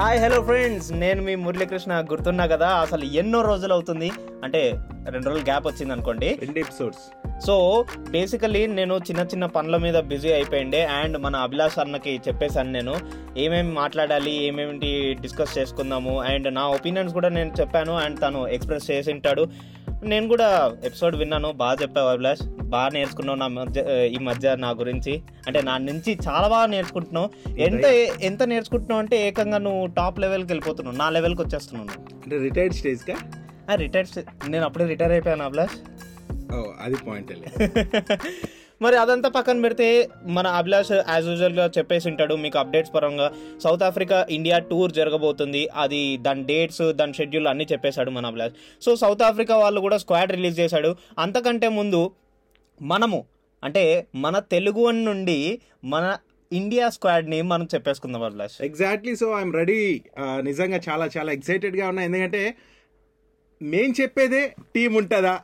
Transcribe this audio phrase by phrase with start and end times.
[0.00, 4.10] Hi hello friends నేను మీ మురళీకృష్ణ గుర్తున్నా కదా అసలు ఎన్నో రోజులు అవుతుంది.
[4.44, 4.60] అంటే
[5.10, 6.28] రెండు రోజులు గ్యాప్ వచ్చింది అనుకోండి.
[6.40, 7.00] రెండు ఎపిసోడ్స్
[7.46, 12.94] సో బేసికలీ నేను చిన్న చిన్న పనుల మీద బిజీ అయిపోయిండే అండ్ మన అభిలాష్ అన్నకి చెప్పేశాను నేను.
[13.36, 19.12] ఏమేమి మాట్లాడాలి ఏమేమి డిస్కస్ చేసుకుందాము అండ్ నా ఒపీనియన్స్ కూడా నేను చెప్పాను అండ్ తను ఎక్స్ప్రెస్ చేసి
[19.12, 19.46] ఉంటాడు.
[20.04, 22.42] నేను కూడా ఎపిసోడ్ విన్నాను బాగా చెప్పావు అభిలాష్.
[22.68, 25.14] బాగా నేర్చుకున్నావు నా మధ్య ఈ మధ్య నా గురించి.
[25.46, 27.28] అంటే నా నుంచి చాలా బాగా నేర్చుకుంటున్నావు.
[27.66, 27.86] ఎంత
[28.22, 30.96] ఎంత నేర్చుకుంటున్నావు అంటే ఏకంగా నువ్వు టాప్ లెవెల్కి వెళ్ళిపోతున్నావు.
[30.96, 31.88] నా లెవెల్కి వచ్చేస్తున్నావు
[32.22, 33.16] అంటే రిటైర్డ్ స్టేజ్ కా?
[33.84, 34.06] రిటైర్
[34.48, 35.76] నేను అప్పుడే రిటైర్ అయిపోయాను అభిలాష్.
[36.54, 37.32] ఓ అది పాయింట్
[38.84, 39.86] మరి అదంతా పక్కన పెడితే
[40.36, 42.34] మన అభిలాష్ యాజ్ యూజువల్గా చెప్పేసి ఉంటాడు.
[42.34, 43.26] మీకు అప్డేట్స్ పరంగా
[43.64, 45.62] సౌత్ ఆఫ్రికా ఇండియా టూర్ జరగబోతుంది.
[45.76, 48.54] అది దాని డేట్స్ దాని షెడ్యూల్ అన్ని చెప్పేశాడు మన అభిలాష్.
[48.84, 50.96] సో సౌత్ ఆఫ్రికా వాళ్ళు కూడా స్క్వాడ్ రిలీజ్ చేశాడు.
[51.18, 52.02] అంతకంటే ముందు
[52.82, 53.24] మనము
[53.64, 56.18] అంటే మన తెలుగు నుండి మన
[56.52, 58.62] ఇండియా స్క్వాడ్ని మనం చెప్పేసుకుందాం Abhilash.
[58.62, 62.02] Exactly so I'm ready నిజంగా చాలా చాలా ఎక్సైటెడ్గా ఉన్నా.
[62.02, 62.54] ఎందుకంటే
[63.62, 65.40] మేం చెప్పేదే టీం ఉంటుందా?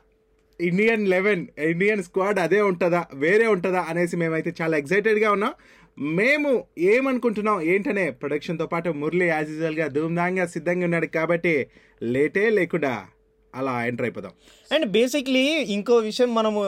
[0.60, 3.06] ఇండియన్ లెవెన్ ఇండియన్ స్క్వాడ్ అదే ఉంటుందా?
[3.14, 3.80] వేరే ఉంటుందా?
[3.88, 5.54] అనేసి మేమైతే చాలా ఎక్సైటెడ్గా ఉన్నాం.
[5.98, 11.66] మేము ఏమనుకుంటున్నాం ఏంటనే ప్రొడక్షన్తో పాటు మురళి యాజ్ యూజువల్గా ధూమ్ధాంగా సిద్ధంగా ఉన్నాడు కాబట్టి
[12.02, 13.06] లేటే లేకుండా
[13.54, 14.32] అలా ఎంటర్ అయిపోదాం
[14.70, 16.60] అండ్ బేసిక్లీ ఇంకో విషయం మనము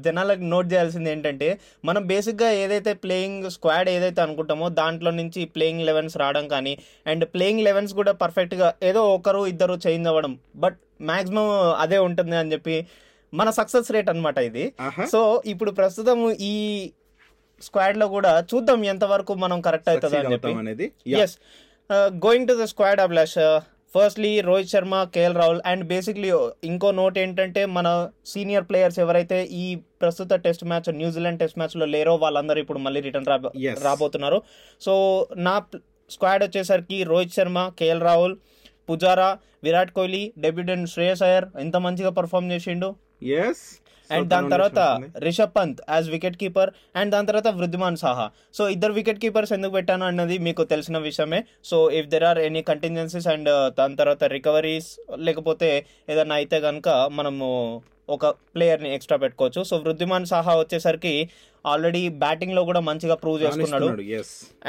[0.00, 1.48] జనాలకు నోట్ చేయాల్సింది ఏంటంటే
[1.84, 6.74] మనం బేసిక్గా ఏదైతే ప్లేయింగ్ స్క్వాడ్ ఏదైతే అనుకుంటామో దాంట్లో నుంచి ప్లేయింగ్ లెవెన్స్ రావడం కానీ
[7.06, 12.52] అండ్ ప్లేయింగ్ లెవెన్స్ కూడా పర్ఫెక్ట్గా ఏదో ఒకరు ఇద్దరు చేంజ్ అవ్వడం బట్ మాక్సిమం అదే ఉంటుంది అని
[12.52, 12.76] చెప్పి
[13.32, 14.64] మన సక్సెస్ రేట్ అన్నమాట ఇది.
[15.12, 16.54] సో ఇప్పుడు ప్రస్తుతం ఈ
[17.62, 20.52] స్క్వాడ్లో కూడా చూద్దాం ఎంతవరకు మనం కరెక్ట్ అవుతుందో అని చెప్పి.
[20.62, 20.86] అనేది.
[21.24, 21.34] Yes
[22.24, 23.38] going to the squad Abhilash
[23.94, 26.30] firstly Rohit Sharma K L Rahul and basically
[26.64, 27.88] ఇంకో నోట్ ఏంటంటే మన
[28.26, 29.64] సీనియర్ ప్లేయర్స్ ఎవరైతే ఈ
[30.00, 33.28] ప్రస్తుత టెస్ట్ మ్యాచ్ న్యూజిలాండ్ టెస్ట్ మ్యాచ్లో లేరో వాళ్ళందరూ ఇప్పుడు మళ్ళీ రిటర్న్
[33.66, 33.76] Yes.
[33.84, 34.38] రాబోతున్నారు.
[34.80, 34.94] సో
[35.38, 35.54] నా
[36.10, 38.34] స్క్వాడ్ వచ్చేసరికి రోహిత్ శర్మ కేఎల్ రాహుల్
[38.88, 39.28] పుజారా
[39.64, 42.88] విరాట్ కోహ్లీ డెబ్యూటెంట్ శ్రేయస్ అయ్యర్ ఎంత మంచిగా పర్ఫామ్ చేసిండు?
[43.40, 43.64] ఎస్
[44.10, 44.80] అండ్ దాని తర్వాత
[45.26, 48.26] Rishabh Pant as wicket keeper and దాని తర్వాత వృద్ధిమాన్ సాహా.
[48.54, 51.40] సో ఇద్దరు వికెట్ కీపర్స్ ఎందుకు పెట్టాను అన్నది మీకు తెలిసిన విషయమే.
[51.64, 54.90] So if there are any contingencies and దాని తర్వాత రికవరీస్
[55.28, 56.88] లేకపోతే ఏదైనా అయితే కనుక
[57.20, 57.48] మనము
[58.08, 59.62] ఒక ప్లేయర్ని ఎక్స్ట్రా పెట్టుకోవచ్చు.
[59.62, 61.30] సో వృద్ధిమాన్ సాహా వచ్చేసరికి
[61.64, 63.86] ఆల్రెడీ బ్యాటింగ్లో కూడా మంచిగా ప్రూవ్ చేసుకున్నాడు.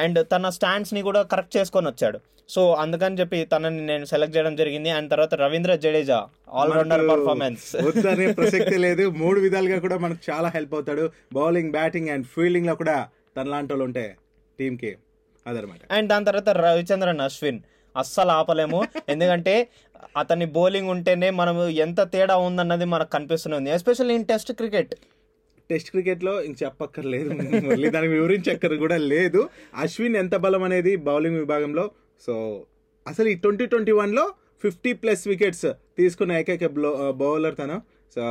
[0.04, 2.20] అండ్ తన స్టాండ్స్ని కూడా కరెక్ట్ చేసుకొని వచ్చాడు.
[2.50, 4.90] సో అందుకని చెప్పి తనని నేను సెలెక్ట్ చేయడం జరిగింది.
[4.90, 9.09] అండ్ తర్వాత రవీంద్ర జడేజా ఆల్రౌండర్ పర్ఫార్మెన్స్ వద్దనే ప్రసక్తి లేదు.
[9.09, 11.12] మూడు విధాలుగా కూడా మనకు చాలా హెల్ప్ అవుతాడు.
[11.34, 14.16] బౌలింగ్ బ్యాటింగ్ అండ్ ఫీల్డింగ్లో కూడా తన లాంటి వాళ్ళు ఉంటే
[14.59, 14.96] టీమ్కి
[15.48, 15.80] అదనమాట.
[15.92, 17.59] అండ్ దాని తర్వాత రవిచంద్రన్ అశ్విన్.
[17.98, 18.88] అస్సలు ఆపలేము.
[19.09, 19.68] ఎందుకంటే
[20.18, 24.96] అతని బౌలింగ్ ఉంటేనే మనం ఎంత తేడా ఉందన్నది మనకు కనిపిస్తుంది especially in test cricket
[25.70, 27.30] test క్రికెట్లో ఇంక చెప్పక్కర్లేదు.
[27.68, 29.50] మళ్ళీ దానికి వివరించక్కర్ కూడా లేదు.
[29.78, 32.66] అశ్విన్ ఎంత బలం అనేది బౌలింగ్ విభాగంలో సో
[33.07, 35.66] అసలు ఈ ట్వంటీ ట్వంటీ వన్లో ఫిఫ్టీ ప్లస్ వికెట్స్
[35.97, 36.66] తీసుకున్న ఏకైక
[37.12, 37.93] బౌలర్ తను.
[38.16, 38.24] సో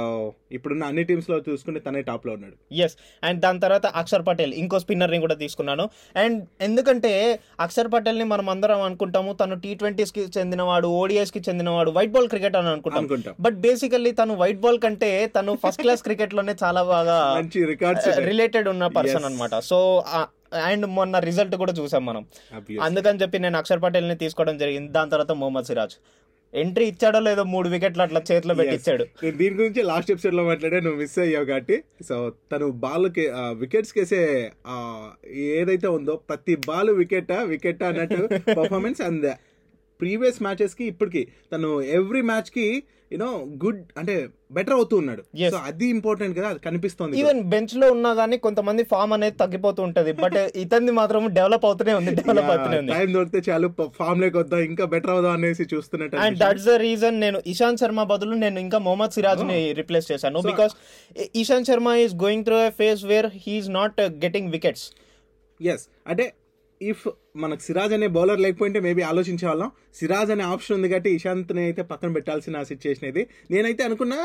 [0.53, 2.75] ఇప్పుడున్న అన్ని టీమ్స్లో చూసుకుంటే తనే టాప్లో ఉన్నాడు.
[2.75, 5.89] ఎస్ అండ్ దాని తర్వాత అక్షర్ పటేల్ ఇంకో స్పిన్నర్ని కూడా తీసుకున్నాను.
[6.17, 12.29] అండ్ ఎందుకంటే అక్షర్ పటేల్ని మనం అందరం అనుకుంటాము తను టీ ట్వంటీస్కి చెందినవాడు ఓడిఎస్కి చెందినవాడు వైట్ బాల్
[12.29, 13.35] క్రికెట్ అని అనుకుంటాం.
[13.41, 18.69] బట్ బేసికల్లీ తను వైట్ బాల్ కంటే తను ఫస్ట్ క్లాస్ క్రికెట్లోనే చాలా బాగా మంచి రికార్డ్స్ రిలేటెడ్
[18.69, 19.25] ఉన్న పర్సన్ Yes.
[19.25, 19.59] అన్నమాట.
[19.59, 20.05] సో
[20.65, 22.27] అండ్ మొన్న రిజల్ట్ కూడా చూసాం మనం.
[22.83, 24.93] అందుకని చెప్పి నేను అక్షర్ పటేల్ని తీసుకోవడం జరిగింది.
[24.93, 25.95] దాని తర్వాత మొహమ్మద్ సిరాజ్.
[26.53, 29.05] ఎంట్రీ ఇచ్చాడో లేదో మూడు వికెట్లు అట్లా చేతిలో పెట్టి ఇచ్చాడు
[29.39, 31.77] దీని గురించి లాస్ట్ ఎపిసోడ్లో మాట్లాడే నువ్వు మిస్ అయ్యావు కాబట్టి
[32.09, 32.17] సో
[32.53, 33.09] తను బాల్
[33.61, 34.21] వికెట్స్ కేసే
[35.53, 38.23] ఏదైతే ఉందో ప్రతి బాల్ వికెట్ వికెట్ అన్నట్టు
[38.59, 39.29] పర్ఫార్మెన్స్ అండ్
[40.03, 41.25] ప్రీవియస్ మ్యాచెస్కి ఇప్పటికి
[41.55, 42.67] తను ఎవ్రీ మ్యాచ్కి
[43.13, 43.31] యూనో
[43.63, 44.15] గుడ్ అంటే
[44.57, 45.23] బెటర్ అవుతూ ఉన్నాడు.
[45.53, 50.13] సో అది ఇంపార్టెంట్ కదా అది కనిపిస్తోంది ఈవెన్ బెంచ్లో ఉన్నా గానీ కొంతమంది ఫామ్ అనేది తగ్గిపోతూ ఉంటది.
[50.23, 52.93] బట్ ఇతన్ని మాత్రం డెవలప్ అవుతూనే ఉంది డెవలప్ అవుతూనే ఉంది.
[52.97, 53.69] టైం దొరికితే చాలు
[53.99, 58.03] ఫామ్ లేక వద్దాం ఇంకా బెటర్ అవుదాం అనేసి చూస్తున్నట్టు అండ్ దట్స్ ద రీజన్ నేను ఇషాంత్ శర్మ
[58.13, 60.41] బదులు నేను ఇంకా మొహమ్మద్ సిరాజ్ని రిప్లేస్ చేశాను.
[60.51, 60.75] Because
[61.43, 64.87] Ishant Sharma is going through a phase where he's not getting wickets
[65.61, 66.27] yes అంటే
[66.91, 67.05] ఇఫ్
[67.43, 71.83] మనకు సిరాజ్ అనే బౌలర్ లేకపోయింటే మేబీ ఆలోచించే వాళ్ళం సిరాజ్ అనే ఆప్షన్ ఉంది కాబట్టి ఇషాంత్ని అయితే
[71.91, 73.23] పక్కన పెట్టాల్సిన సిచ్యుయేషన్ ఇది.
[73.53, 74.19] నేనైతే అనుకున్నా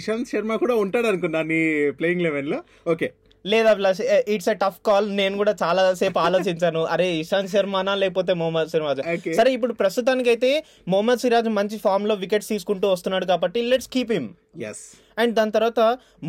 [0.00, 1.60] ఇషాంత్ శర్మ కూడా ఉంటాడు అనుకున్నా నీ
[2.00, 2.58] ప్లేయింగ్ లెవెన్లో.
[2.94, 3.08] ఓకే
[3.44, 4.00] లేదా plus
[4.34, 6.82] it's a tough call నేను కూడా చాలా సేపు ఆలోచించాను.
[6.94, 9.02] అరే ఇషాంత్ శర్మనా లేకపోతే మొహమ్మద్ సిరాజ్.
[9.38, 10.50] సరే ఇప్పుడు ప్రస్తుతానికి అయితే
[10.92, 14.28] మొహమ్మద్ సిరాజ్ మంచి ఫామ్లో వికెట్స్ తీసుకుంటూ వస్తున్నాడు కాబట్టి let's keep him
[14.70, 14.84] yes
[15.22, 15.80] and దాని తర్వాత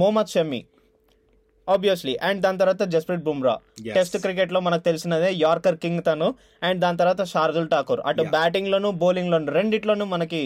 [0.02, 0.62] మొహమ్మద్ షమి.
[1.74, 3.56] ఆబ్వియస్లీ అండ్ దాని తర్వాత జస్ప్రీత్ బుమ్రా.
[3.98, 6.28] టెస్ట్ క్రికెట్లో మనకు తెలిసినదే యార్కర్ కింగ్ తను.
[6.68, 8.26] అండ్ దాని తర్వాత షార్దుల్ ఠాకూర్ అటు.
[8.38, 10.42] బ్యాటింగ్ లోను బౌలింగ్ లోను రెండిట్లోనూ మనకి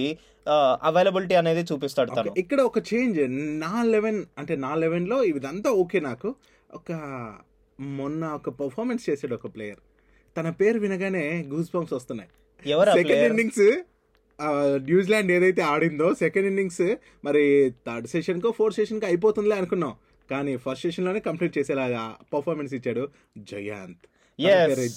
[0.89, 2.33] అవైలబిలిటీ అనేది చూపిస్తాడు తను.
[2.43, 3.19] ఇక్కడ ఒక చేంజ్
[3.65, 6.31] నా లెవెన్ అంటే నా లెవెన్లో ఇదంతా ఓకే నాకు.
[6.79, 6.91] ఒక
[7.79, 9.79] మొన్న ఒక పర్ఫార్మెన్స్ చేసాడు ఒక ప్లేయర్
[10.37, 11.23] తన పేరు వినగానే
[11.53, 12.29] గూస్ బంప్స్ వస్తున్నాయి.
[12.75, 13.25] ఎవరు సెకండ్?
[13.29, 13.65] ఇన్నింగ్స్
[14.89, 16.85] న్యూజిలాండ్ ఏదైతే ఆడిందో సెకండ్ ఇన్నింగ్స్
[17.27, 17.43] మరి
[17.87, 19.93] థర్డ్ సెషన్ కో ఫోర్త్ సెషన్కి అయిపోతుందిలే అనుకున్నాం.
[20.31, 22.03] కానీ ఫస్ట్ సెషన్లోనే కంప్లీట్ చేసేలాగా
[22.33, 23.05] పర్ఫార్మెన్స్ ఇచ్చాడు
[23.43, 24.05] జయాంత్.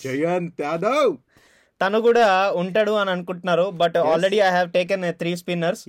[0.02, 1.12] జయంత్ యాదవ్.
[1.80, 5.80] తను కూడా ఉంటాడు అని అనుకుంటున్నారు but already I have taken three spinners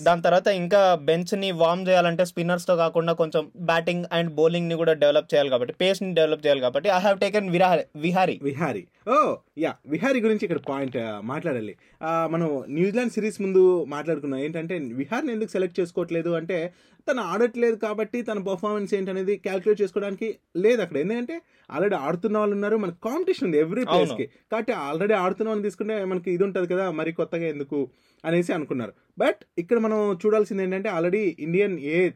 [0.00, 5.50] దాని తర్వాత ఇంకా బెంచ్ని వార్మ్ చేయాలంటే స్పిన్నర్స్తో కాకుండా కొంచెం బ్యాటింగ్ అండ్ బౌలింగ్ని కూడా డెవలప్ చేయాలి
[5.50, 10.44] కాబట్టి పేస్ని డెవలప్ చేయాలి కాబట్టి I have taken Vihari Vihari Vihari oh yeah Vihari గురించి
[10.44, 11.74] ఇక్కడ పాయింట్ మాట్లాడాలి.
[12.02, 14.40] ఆ, మనం న్యూజిలాండ్ సిరీస్ ముందు మాట్లాడుకున్నాం.
[14.40, 16.58] ఏంటంటే విహార్ని ఎందుకు సెలెక్ట్ చేసుకోవట్లేదు అంటే
[17.08, 20.96] తను ఆడట్లేదు కాబట్టి తన పర్ఫార్మెన్స్ ఏంటనేది క్యాల్కులేట్ చేసుకోవడానికి లేదు అక్కడ.
[20.96, 24.26] ఎందుకంటే ఆల్రెడీ ఆడుతున్న వాళ్ళు ఉన్నారు మనకి కాంపిటీషన్ ఉంది ఎవ్రీ ప్లేస్కి.
[24.52, 27.88] కాబట్టి ఆల్రెడీ ఆడుతున్న వాళ్ళని తీసుకుంటే మనకి ఇది ఉంటుంది కదా మరి కొత్తగా ఎందుకు
[28.24, 28.92] అనేసి అనుకున్నారు.
[29.18, 32.08] బట్ ఇక్కడ మనం చూడాల్సింది ఏంటంటే ఆల్రెడీ ఇండియన్ ఏ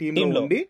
[0.00, 0.36] టీమ్.
[0.42, 0.68] ఉండి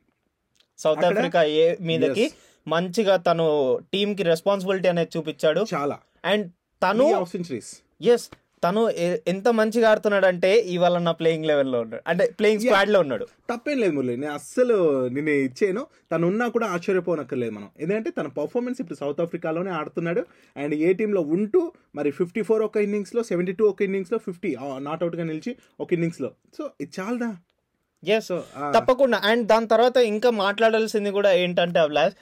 [0.79, 2.33] సౌత్ ఆఫ్రికా ఏ మీదకి.
[2.69, 3.47] మంచిగా తను
[3.93, 5.67] టీమ్కి రెస్పాన్సిబిలిటీ అనేది చూపించాడు.
[5.75, 5.99] చాలా.
[6.25, 6.53] అండ్
[6.83, 8.31] తను సెంచరీస్ ఎస్
[8.65, 8.81] తను
[9.33, 12.03] ఎంత మంచిగా ఆడుతున్నాడు అంటే ఇవాళ నా ప్లేయింగ్ లెవెల్లో ఉన్నాడు.
[12.11, 13.27] అంటే ప్లేయింగ్ స్క్వాడ్లో ఉన్నాడు.
[13.51, 14.77] తప్పేం లేదు మురళి నేను అస్సలు
[15.17, 15.83] నేను ఇచ్చాను
[16.13, 17.69] తను ఉన్నా కూడా ఆశ్చర్యపోనక్కర్లేదు మనం.
[17.81, 20.25] ఎందుకంటే తన పర్ఫార్మెన్స్ ఇప్పుడు సౌత్ ఆఫ్రికాలోనే ఆడుతున్నాడు.
[20.57, 21.63] అండ్ ఏ టీంలో ఉంటూ
[21.95, 26.65] మరి ఫిఫ్టీ ఫోర్ ఒక ఇన్నింగ్స్లో సెవెంటీ టూ ఒక ఇన్నింగ్స్లో ఫిఫ్టీ నాట్అవుట్గా నిలిచి ఒక ఇన్నింగ్స్లో సో
[26.81, 27.31] ఇది చాలదా?
[28.05, 28.33] ఎస్
[28.77, 29.19] తప్పకుండా.
[29.25, 32.17] అండ్ దాని తర్వాత ఇంకా మాట్లాడాల్సింది కూడా ఏంటంటే అభిలాష్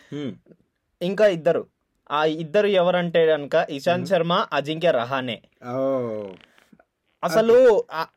[1.02, 1.62] ఇంకా ఇద్దరు.
[2.10, 5.38] ఆ ఇద్దరు ఎవరంటే కనుక ఇషాంత్ శర్మ అజింక్య రహానే.
[7.22, 7.56] అసలు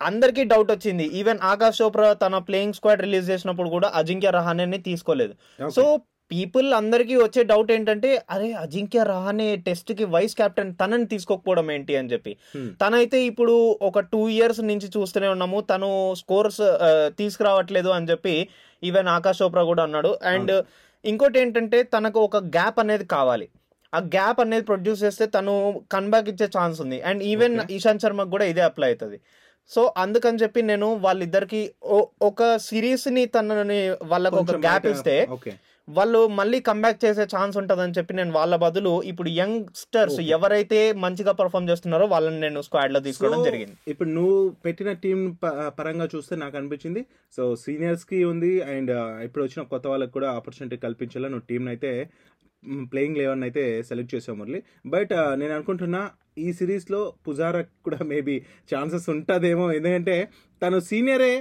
[0.01, 1.03] అందరికీ డౌట్ వచ్చింది.
[1.19, 5.33] ఈవెన్ ఆకాష్ చోప్రా తన ప్లేయింగ్ స్క్వాడ్ రిలీజ్ చేసినప్పుడు కూడా అజింక్య రహానేని తీసుకోలేదు.
[5.77, 5.83] సో
[6.31, 12.11] పీపుల్ అందరికీ వచ్చే డౌట్ ఏంటంటే అరే అజింక్య రహానే టెస్ట్కి వైస్ కెప్టెన్ తనని తీసుకోకపోవడం ఏంటి అని
[12.11, 12.33] చెప్పి.
[12.81, 15.61] తనైతే ఇప్పుడు ఒక టూ ఇయర్స్ నుంచి చూస్తూనే ఉన్నాము.
[15.71, 16.61] తను స్కోర్స్
[17.17, 18.35] తీసుకురావట్లేదు అని చెప్పి
[18.83, 20.11] ఈవెన్ ఆకాష్ చోప్రా కూడా అన్నాడు.
[20.33, 20.53] అండ్
[21.05, 23.47] ఇంకోటి ఏంటంటే తనకు ఒక గ్యాప్ అనేది కావాలి.
[23.93, 25.53] ఆ గ్యాప్ అనేది ప్రొడ్యూస్ చేస్తే తను
[25.95, 26.99] కన్బ్యాక్ ఇచ్చే ఛాన్స్ ఉంది.
[27.11, 27.57] And even.
[27.77, 29.19] ఇషాంత్ శర్మకు కూడా ఇదే అప్లై అవుతుంది.
[29.71, 31.63] సో అందుకని చెప్పి నేను వాళ్ళిద్దరికి
[32.29, 33.81] ఒక సిరీస్ని తనని
[34.13, 35.17] వాళ్ళకు ఒక గ్యాప్ ఇస్తే
[35.87, 40.19] వాళ్ళు మళ్ళీ కంబ్యాక్ చేసే ఛాన్స్ ఉంటుందని చెప్పి నేను వాళ్ళ బదులు ఇప్పుడు యంగ్స్టర్స్.
[40.35, 43.75] ఎవరైతే మంచిగా పర్ఫామ్ చేస్తున్నారో వాళ్ళని నేను స్క్వాడ్లో తీసుకోవడం జరిగింది.
[43.93, 45.19] ఇప్పుడు నువ్వు పెట్టిన టీం
[45.79, 47.03] పరంగా చూస్తే నాకు అనిపించింది.
[47.37, 48.51] సో సీనియర్స్కి ఉంది.
[48.75, 48.91] అండ్
[49.27, 51.91] ఇప్పుడు వచ్చిన కొత్త వాళ్ళకి కూడా ఆపర్చునిటీ కల్పించేలా నువ్వు టీం అయితే
[52.91, 54.63] ప్లేయింగ్ లెవెన్ అయితే సెలెక్ట్ చేసావు మురళి.
[54.85, 56.01] బట్ నేను అనుకుంటున్నా
[56.37, 58.35] ఈ సిరీస్లో పుజారా కూడా మేబీ
[58.73, 59.71] ఛాన్సెస్ ఉంటుందేమో.
[59.71, 60.15] ఎందుకంటే
[60.63, 61.33] తను సీనియరే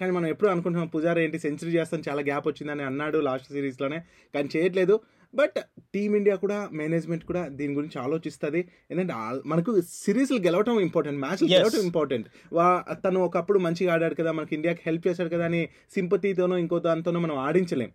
[0.00, 3.98] కానీ మనం ఎప్పుడు అనుకుంటున్నాం పుజారా ఏంటి సెంచరీ చేస్తాను చాలా గ్యాప్ వచ్చిందని అన్నాడు లాస్ట్ సిరీస్లోనే.
[4.34, 4.96] కానీ చేయట్లేదు.
[5.34, 5.58] బట్
[5.94, 8.60] టీమిండియా కూడా మేనేజ్మెంట్ కూడా దీని గురించి ఆలోచిస్తుంది.
[8.90, 9.14] ఎందుకంటే
[9.46, 9.72] మనకు
[10.04, 11.48] సిరీస్లు గెలవటం ఇంపార్టెంట్ మ్యాచ్లు.
[11.54, 12.66] గెలవటం ఇంపార్టెంట్ వా
[13.04, 17.36] తను ఒకప్పుడు మంచిగా ఆడాడు కదా మనకి ఇండియాకి హెల్ప్ చేశాడు కదా అని సింపతితోనో ఇంకో దాంతోనో మనం
[17.46, 17.92] ఆడించలేం.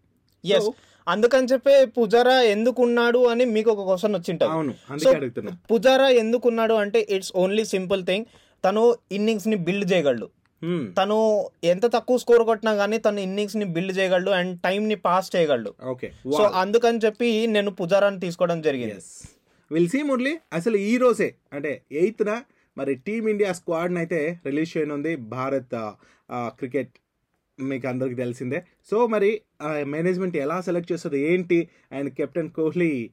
[1.07, 4.15] అందుకని చెప్పి పుజారా ఎందుకు ఉన్నాడు అని మీకు ఒక క్వశ్చన్
[5.15, 5.51] అడుగుతున్నా.
[5.71, 8.25] పుజారా ఎందుకు ఉన్నాడు అంటే ఇట్స్ ఓన్లీ సింపుల్ థింగ్
[8.65, 10.29] తను ఇన్నింగ్స్ని బిల్డ్ చేయగలడు.
[10.61, 10.94] Hmm.
[10.97, 11.15] తను
[11.63, 15.73] ఎంత తక్కువ స్కోర్ కొట్టినా కానీ తను ఇన్నింగ్స్ని బిల్డ్ చేయగలడు అండ్ టైం ని పాస్ చేయగలడు.
[15.89, 18.95] ఓకే సో అందుకని చెప్పి నేను పుజారాని తీసుకోవడం జరిగింది.
[19.71, 22.41] విల్ సీ మురళి అసలు ఈ రోజే అంటే ఎయిత్న
[22.77, 25.75] మరి టీమిండియా స్క్వాడ్ని అయితే రిలీజ్ చేయనుంది భారత్
[26.31, 26.94] క్రికెట్
[27.59, 28.65] మీకు అందరికి తెలిసిందే.
[28.91, 29.41] సో మరి
[29.83, 31.69] మేనేజ్మెంట్ ఎలా సెలెక్ట్ చేస్తుంది ఏంటి?
[31.91, 33.09] అండ్ కెప్టెన్ కోహ్లీ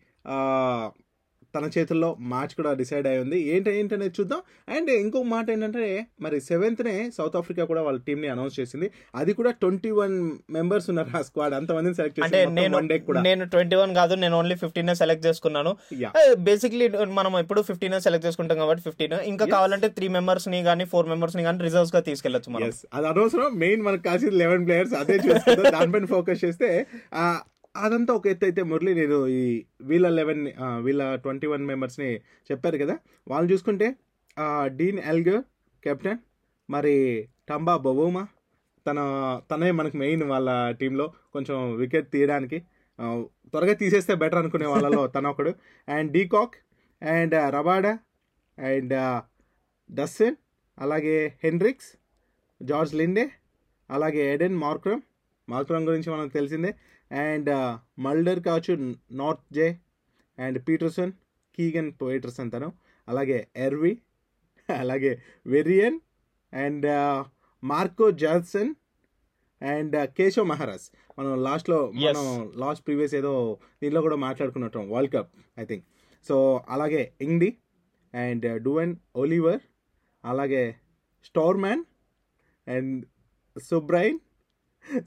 [1.55, 3.39] తన చేతుల్లో మ్యాచ్ కూడా డిసైడ్ అయి ఉంది.
[3.53, 4.41] ఏంటి ఏంటనేది చూద్దాం.
[4.77, 5.85] అండ్ ఇంకో మాట ఏంటంటే
[6.27, 8.89] మరి సెవెంత్నే సౌత్ ఆఫ్రికా కూడా వాళ్ళ టీంని అనౌన్స్ చేసింది.
[9.21, 10.17] అది కూడా ట్వంటీ వన్
[10.59, 13.23] మెంబర్స్ ఉన్నారు ఆ స్క్వాడ్ అంతమందిని సెలెక్ట్ అంటే నేను కూడా.
[13.29, 15.75] నేను ట్వంటీ వన్ కాదు నేను ఓన్లీ ఫిఫ్టీన్ సెలెక్ట్ చేసుకున్నాను.
[16.49, 16.89] బేసిక్లీ
[17.19, 21.65] మనం ఎప్పుడు ఫిఫ్టీన్ సెలెక్ట్ చేసుకుంటాం కాబట్టి ఫిఫ్టీన్ ఇంకా కావాలంటే త్రీ మెంబర్స్ని కానీ ఫోర్ మెంబర్స్ని కానీ
[21.69, 22.57] రిజర్వ్స్గా తీసుకెళ్ళొచ్చు
[22.97, 23.49] అది అనవసరం.
[23.65, 25.73] మెయిన్ మనకు కాల్సింది లెవెన్ ప్లేయర్స్ అదే చూసుకుందాం.
[25.77, 26.69] దానిపైన ఫోకస్ చేస్తే
[27.75, 29.43] అదంతా ఒక ఎత్తు అయితే మురళి నేను ఈ
[29.91, 30.43] వీళ్ళ లెవెన్
[30.87, 32.09] వీళ్ళ ట్వంటీ వన్ మెంబర్స్ని
[32.51, 32.95] చెప్పారు కదా.
[33.31, 33.87] వాళ్ళు చూసుకుంటే
[34.79, 35.43] డీన్ ఎల్గర్
[35.83, 36.21] కెప్టెన్
[36.69, 36.95] మరి
[37.51, 38.25] టంబా బొబోమా
[38.87, 38.99] తన
[39.51, 40.51] తనే మనకు మెయిన్ వాళ్ళ
[40.81, 42.59] టీంలో కొంచెం వికెట్ తీయడానికి
[43.53, 45.53] త్వరగా తీసేస్తే బెటర్ అనుకునే వాళ్ళలో తన ఒకడు.
[45.89, 46.57] And de Kock
[47.03, 47.93] and Rabada
[48.59, 48.95] and
[49.91, 50.37] Dussen
[50.79, 51.91] అలాగే హెన్రిక్స్
[52.61, 53.25] జార్జ్ లిండే
[53.91, 55.03] అలాగే ఎడెన్ మార్క్రమ్
[55.49, 56.71] మార్క్రమ్ గురించి మనకు తెలిసిందే.
[57.13, 57.51] అండ్
[57.99, 58.95] మల్డర్ కావచ్చు
[59.55, 59.79] Nortje
[60.39, 61.13] and Petersen
[61.59, 62.73] Keegan Petersen తను.
[63.09, 63.99] అలాగే ఎర్వి
[64.79, 66.01] అలాగే Verreynne
[66.55, 66.87] and
[67.65, 68.75] Marco Jansen
[69.63, 70.91] and Keshav Maharaj.
[71.19, 71.91] మనం లాస్ట్లో.
[71.91, 75.85] మనం లాస్ట్ ప్రీవియస్ ఏదో దీనిలో కూడా మాట్లాడుకున్నట్టు world cup I think.
[76.29, 77.57] So అలాగే ఇంగ్డి
[78.15, 79.61] అండ్ డూవెన్ ఒలివర్
[80.25, 80.77] అలాగే
[81.25, 81.85] స్టోర్మ్యాన్
[82.69, 83.05] అండ్
[83.63, 84.19] సుబ్రైన్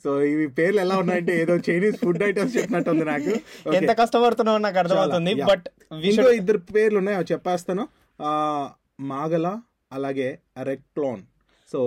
[0.04, 3.34] సో ఇవి పేర్లు ఎలా ఉన్నాయంటే ఏదో చైనీస్ ఫుడ్ ఐటమ్స్ చెప్పినట్టు ఉంది నాకు.
[3.80, 5.34] ఎంత కష్టపడుతున్నావు నాకు అర్థమవుతుంది.
[5.50, 5.66] బట్
[6.10, 7.86] ఇంకో ఇద్దరు పేర్లు ఉన్నాయి అవి చెప్పేస్తాను
[9.12, 9.48] మాగల
[9.98, 10.30] అలాగే
[10.70, 11.22] రెక్ట్లోన్
[11.74, 11.82] సో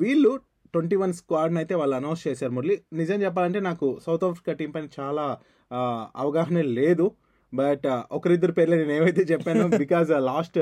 [0.00, 0.32] వీళ్ళు
[0.74, 2.76] ట్వంటీ వన్ స్క్వాడ్ని అయితే వాళ్ళు అనౌన్స్ చేశారు మురళి.
[3.00, 5.26] నిజం చెప్పాలంటే నాకు సౌత్ ఆఫ్రికా టీం పైన చాలా
[6.22, 7.06] అవగాహన లేదు.
[7.54, 10.58] బట్ ఒకరిద్దరు పేర్లు నేను ఏమైతే చెప్పానో బికాజ్ లాస్ట్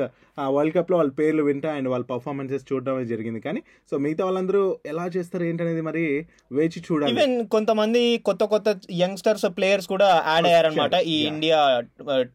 [0.49, 3.41] వరల్డ్ కప్లో వాళ్ళ పేర్లు వింటా అండ్ వాళ్ళ పర్ఫార్మెన్సెస్ చూడడం జరిగింది.
[3.41, 6.05] కానీ సో మిగతా వాళ్ళందరూ ఎలా చేస్తారు ఏంటనేది మరి
[6.53, 7.13] వేచి చూడాలి.
[7.13, 11.19] ఈవెన్ కొంతమంది కొత్త కొత్త యంగ్స్టర్స్ ప్లేయర్స్ కూడా యాడ్ అయ్యారనమాట ఈ.
[11.25, 11.61] ఇండియా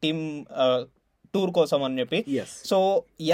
[0.04, 0.24] టీమ్
[1.38, 2.20] టూర్ కోసం అని చెప్పి.
[2.66, 2.78] సో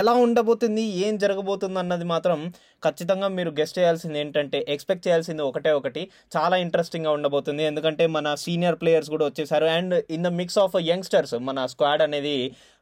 [0.02, 2.40] ఎలా ఉండబోతుంది ఏం జరగబోతుంది అన్నది మాత్రం
[2.86, 6.02] ఖచ్చితంగా మీరు గెస్ట్ చేయాల్సింది ఏంటంటే ఎక్స్పెక్ట్ చేయాల్సింది ఒకటే ఒకటి.
[6.38, 7.64] చాలా ఇంట్రెస్టింగ్గా ఉండబోతుంది.
[7.64, 9.66] ఎందుకంటే మన సీనియర్ ప్లేయర్స్ కూడా వచ్చేసారు.
[9.78, 12.36] And in the mix of youngsters మన స్క్వాడ్ అనేది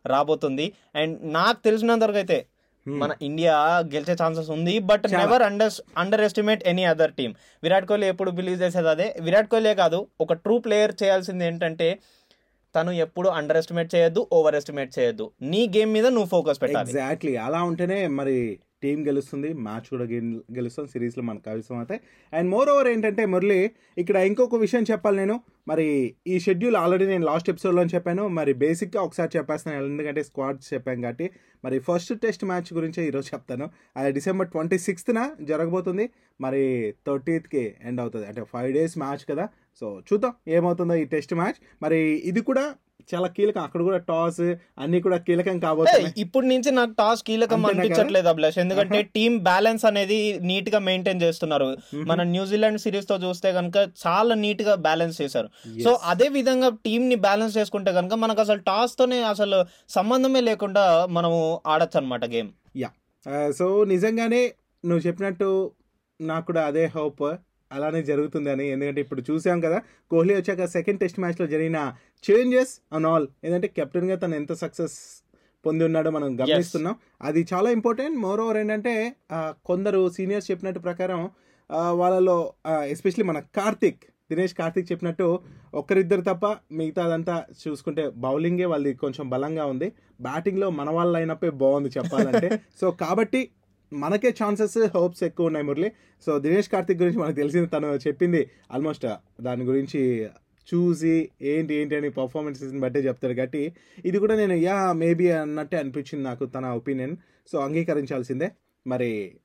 [0.06, 0.68] రాబోతుంది.
[0.96, 2.40] అండ్ నాకు తెలిసినంత వరకు అయితే
[2.88, 3.56] మన ఇండియా
[3.94, 4.74] గెలిచే ఛాన్సెస్ ఉంది.
[4.92, 5.04] But.
[5.14, 5.74] Never under
[6.22, 9.08] underestimate any other team Virat Kohli ఎప్పుడు బిలీవ్ చేసేది అదే.
[9.22, 11.90] విరాట్ కోహ్లీ కాదు ఒక ట్రూ ప్లేయర్ చేయాల్సింది ఏంటంటే
[12.76, 15.32] తను ఎప్పుడు అండర్ ఎస్టిమేట్ చేయొద్దు ఓవర్ ఎస్టిమేట్ చేయొద్దు.
[15.42, 16.90] నీ గేమ్ మీద నువ్వు ఫోకస్ పెట్టాలి.
[16.90, 22.02] ఎగ్జాక్ట్లీ అలా ఉంటేనే మరి టీం గెలుస్తుంది మ్యాచ్ కూడా గెల్- గెలుస్తుంది సిరీస్లో మనకు కవిసం అవుతాయి
[22.34, 25.42] అండ్ మోర్ ఓవర్ ఏంటంటే మురళి ఇక్కడ ఇంకొక విషయం చెప్పాలి నేను.
[25.68, 28.28] మరి ఈ షెడ్యూల్ ఆల్రెడీ నేను లాస్ట్ ఎపిసోడ్లో చెప్పాను.
[28.28, 29.86] మరి బేసిక్గా ఒకసారి చెప్పేస్తాను.
[29.86, 31.30] ఎందుకంటే స్క్వాడ్స్ చెప్పాను కాబట్టి.
[31.66, 33.70] మరి ఫస్ట్ టెస్ట్ మ్యాచ్ గురించి ఈరోజు చెప్తాను.
[33.98, 36.10] అది డిసెంబర్ ట్వంటీ సిక్స్త్న జరగబోతుంది.
[36.42, 38.28] మరి థర్టీత్కి ఎండ్ అవుతుంది.
[38.28, 39.50] అంటే ఫైవ్ డేస్ మ్యాచ్ కదా.
[39.80, 42.76] సో చూద్దాం ఏమవుతుందో ఈ టెస్ట్ మ్యాచ్ మరి ఇది కూడా
[43.14, 43.62] చాలా కీలకం.
[43.62, 44.40] అక్కడ కూడా టాస్
[44.80, 47.66] అన్ని కూడా కీలకం కాబోతుంది ఇప్పుడు నుంచి నాకు టాస్ కీలకం?
[47.66, 48.58] అనిపించట్లేదు అభిలాష్.
[48.58, 51.78] ఎందుకంటే టీమ్ బ్యాలెన్స్ అనేది నీట్గా మెయింటైన్ చేస్తున్నారు.
[51.96, 53.78] మన న్యూజిలాండ్ సిరీస్తో చూస్తే కనుక
[54.08, 55.50] చాలా నీట్గా బ్యాలెన్స్ చేశారు.
[55.84, 61.62] సో అదే విధంగా టీమ్ని బ్యాలెన్స్ చేసుకుంటే కనుక మనకు అసలు టాస్ తోనే అసలు సంబంధమే లేకుండా మనము
[61.68, 62.50] ఆడొచ్చు అనమాట గేమ్.
[62.78, 62.90] యా.
[63.52, 64.52] సో నిజంగానే
[64.86, 65.72] నువ్వు చెప్పినట్టు
[66.22, 67.24] నాకు కూడా అదే హోప్.
[67.72, 68.66] అలానే జరుగుతుందని.
[68.76, 69.80] ఎందుకంటే ఇప్పుడు చూసాం కదా
[70.12, 71.80] కోహ్లీ వచ్చాక సెకండ్ టెస్ట్ మ్యాచ్లో జరిగిన
[72.24, 74.98] చేంజెస్ అన్ ఆల్ ఏంటంటే కెప్టెన్గా తను ఎంత సక్సెస్
[75.66, 76.96] పొంది ఉన్నాడో మనం గమనిస్తున్నాం.
[77.22, 78.94] అది చాలా ఇంపార్టెంట్ మోర్ ఓవర్ ఏంటంటే
[79.66, 81.22] కొందరు సీనియర్స్ చెప్పినట్టు ప్రకారం
[82.00, 82.38] వాళ్ళలో
[82.94, 85.26] ఎస్పెషలీ మన కార్తిక్ దినేష్ కార్తిక్ చెప్పినట్టు
[85.74, 86.46] ఒక్కరిద్దరు తప్ప
[86.80, 89.88] మిగతాదంతా చూసుకుంటే బౌలింగే వాళ్ళది కొంచెం బలంగా ఉంది.
[90.22, 92.50] బ్యాటింగ్లో మన వాళ్ళ అయినప్పే బాగుంది చెప్పాలంటే.
[92.82, 93.42] సో కాబట్టి
[93.94, 95.92] మనకే ఛాన్సెస్ హోప్స్ ఎక్కువ ఉన్నాయి మురళి.
[96.26, 99.06] సో దినేష్ కార్తిక్ గురించి మనకు తెలిసింది తను చెప్పింది ఆల్మోస్ట్
[99.42, 100.30] దాని గురించి
[100.74, 103.34] చూసి ఏంటి ఏంటి అని పర్ఫార్మెన్సెస్ని బట్టే చెప్తాడు.
[103.34, 103.74] కాబట్టి
[104.06, 107.16] ఇది కూడా నేను యా మేబీ అన్నట్టే అనిపించింది నాకు తన ఒపీనియన్
[107.52, 108.52] సో అంగీకరించాల్సిందే.
[108.88, 109.36] మరి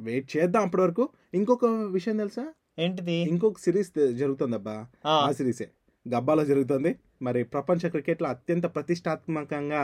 [0.00, 2.46] వెయిట్ చేద్దాం అప్పటి వరకు ఇంకొక విషయం తెలుసా?
[2.78, 3.12] ఏంటిది?
[3.12, 5.32] ఇంకొక సిరీస్ జరుగుతుంది అబ్బా ఆ.
[5.32, 5.68] సిరీసే
[6.08, 6.94] గబ్బాలో జరుగుతుంది.
[7.22, 9.82] మరి ప్రపంచ క్రికెట్లో అత్యంత ప్రతిష్టాత్మకంగా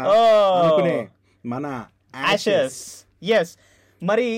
[1.46, 1.84] మన
[2.16, 2.80] యాషెస్
[3.22, 3.56] ఎస్
[4.10, 4.28] మరి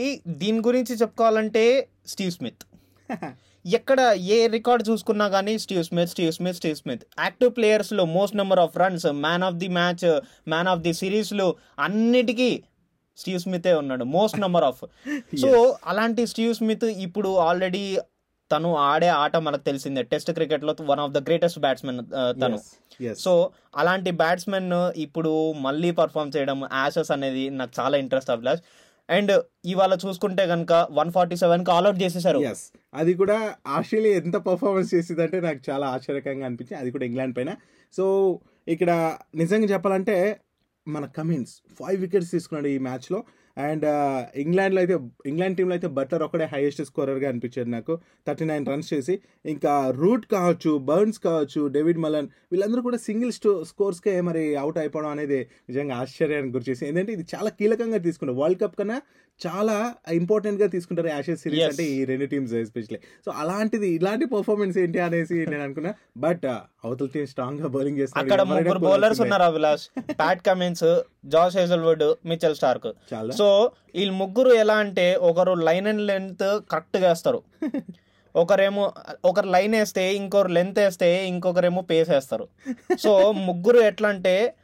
[0.43, 1.65] దీని గురించి చెప్పుకోవాలంటే
[2.13, 2.65] స్టీవ్ స్మిత్.
[3.65, 4.01] ఎక్కడ
[4.37, 7.05] ఏ రికార్డ్ చూసుకున్నా కానీ Steve Smith Steve Smith Steve Smith.
[7.25, 10.05] Active ప్లేయర్స్లో most number of runs man of the match
[10.53, 11.47] man of the సిరీస్లో
[11.87, 12.51] అన్నిటికీ
[13.19, 14.05] స్టీవ్ స్మితే ఉన్నాడు.
[14.17, 14.83] Most number of.
[15.43, 15.51] సో
[15.93, 17.85] అలాంటి స్టీవ్ స్మిత్ ఇప్పుడు ఆల్రెడీ
[18.51, 20.03] తను ఆడే ఆట మనకు తెలిసిందే.
[20.13, 22.01] టెస్ట్ క్రికెట్లో one of the greatest batsmen
[22.43, 22.59] తను.
[23.25, 23.33] సో
[23.81, 24.73] అలాంటి బ్యాట్స్మెన్
[25.05, 25.31] ఇప్పుడు
[25.67, 28.63] మళ్ళీ పర్ఫామ్ చేయడం యాషెస్ అనేది నాకు చాలా ఇంట్రెస్ట్ అభిలాష్
[29.11, 32.41] అండ్ ఇవాళ చూసుకుంటే కనుక వన్ ఫార్టీ సెవెన్కి ఆల్అౌట్ చేసేసారు.
[32.95, 36.81] అది కూడా ఆస్ట్రేలియా ఎంత పర్ఫార్మెన్స్ చేసిందంటే నాకు చాలా ఆశ్చర్యకరంగా అనిపించింది.
[36.81, 37.55] అది కూడా ఇంగ్లాండ్ పైన.
[37.93, 40.41] సో ఇక్కడ నిజంగా చెప్పాలంటే
[40.89, 43.25] మన కమిన్స్ ఫైవ్ వికెట్స్ తీసుకున్నాడు ఈ మ్యాచ్లో
[43.57, 43.85] అండ్
[44.37, 44.95] ఇంగ్లాండ్లో అయితే
[45.27, 47.95] ఇంగ్లాండ్ టీంలో అయితే బట్లర్ ఒక్కడే హైయెస్ట్ స్కోరర్గా అనిపించాడు నాకు.
[48.27, 53.53] థర్టీ నైన్ రన్స్ చేసి ఇంకా రూట్ కావచ్చు బర్న్స్ కావచ్చు డేవిడ్ మలన్ వీళ్ళందరూ కూడా సింగిల్ స్టో
[53.65, 58.63] స్కోర్స్కే మరి అవుట్ అయిపోవడం అనేది నిజంగా ఆశ్చర్యానికి గురి చేసి ఎందుకంటే ఇది చాలా కీలకంగా తీసుకుంటారు వరల్డ్
[58.63, 58.99] కప్ కన్నా
[59.41, 59.77] చాలా
[60.13, 61.65] ఇంపార్టెంట్గా తీసుకుంటారు యాషెస్ సిరీస్.
[61.69, 65.93] అంటే ఈ రెండు టీమ్స్ ఎస్పెషల్లీ సో అలాంటిది ఇలాంటి పర్ఫార్మెన్స్ ఏంటి అనేసి నేను అనుకున్నా.
[66.19, 66.47] బట్
[66.85, 69.43] అవతల టీం స్ట్రాంగ్గా బౌలింగ్ అక్కడ ముగ్గురు బౌలర్స్ ఉన్నారు?
[69.43, 69.87] Abhilash.
[70.23, 70.87] Pat Cummins
[71.25, 72.89] Josh Hazlewood Mitchell Starc
[73.41, 73.49] so
[73.95, 77.43] వీళ్ళు ముగ్గురు ఎలా అంటే ఒకరు లైన్ అండ్ లెంత్ కరెక్ట్గా వేస్తారు.
[78.35, 78.85] ఒకరేమో
[79.25, 82.47] ఒకరు లైన్ వేస్తే ఇంకొకరు లెంత్ వేస్తే ఇంకొకరేమో పేస్ వేస్తారు.
[82.99, 84.55] సో ముగ్గురు ఎట్లా అంటే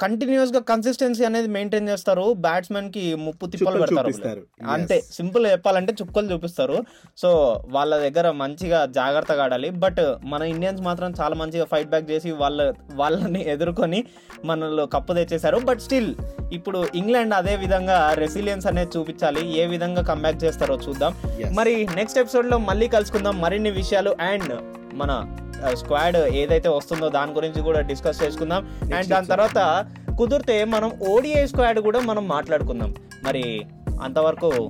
[0.00, 2.32] కంటిన్యూస్గా కన్సిస్టెన్సీ అనేది మెయింటైన్ చేస్తారు.
[2.32, 4.42] బ్యాట్స్మెన్కి ముప్పు తిప్పలు పెడతారు.
[4.70, 5.00] అంతే.
[5.12, 6.84] సింపుల్ చెప్పాలంటే చుక్కలు చూపిస్తారు.
[7.18, 9.70] సో వాళ్ళ దగ్గర మంచిగా జాగ్రత్తగా ఆడాలి.
[9.70, 14.04] బట్ మన ఇండియన్స్ మాత్రం చాలా మంచిగా ఫైట్ బ్యాక్ చేసి వాళ్ళ వాళ్ళని ఎదుర్కొని
[14.44, 15.58] మనలో కప్పు తెచ్చేశారు.
[15.58, 16.14] బట్ స్టిల్
[16.52, 19.58] ఇప్పుడు ఇంగ్లాండ్ అదే విధంగా రెసిలియన్స్ అనేది చూపించాలి.
[19.58, 21.14] ఏ విధంగా కంబ్యాక్ చేస్తారో చూద్దాం.
[21.52, 23.40] మరి నెక్స్ట్ ఎపిసోడ్లో మళ్ళీ కలుసుకుందాం.
[23.40, 24.58] మరిన్ని విషయాలు అండ్
[24.94, 25.36] మన
[25.74, 28.68] స్క్వాడ్ ఏదైతే వస్తుందో దాని గురించి కూడా డిస్కస్ చేసుకుందాం.
[28.94, 29.88] అండ్ దాని తర్వాత
[30.18, 32.94] కుదిరితే మనం ఓడిఐ స్క్వాడ్ కూడా మనం మాట్లాడుకుందాం.
[33.24, 33.62] మరి
[34.02, 34.68] అంతవరకు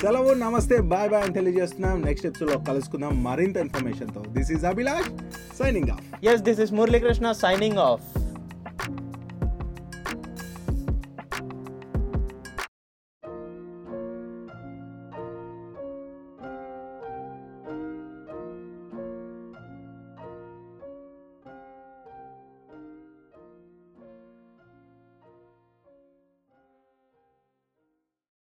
[0.00, 2.02] సెలవు నమస్తే బాయ్ బాయ్ అని తెలియజేస్తున్నాం.
[2.02, 4.24] నెక్స్ట్ ఎపిసోడ్లో కలుసుకుందాం మరింత ఇన్ఫర్మేషన్తో.
[4.28, 5.08] This is Abhilash
[5.62, 8.02] signing off yes this is Muralikrishna signing off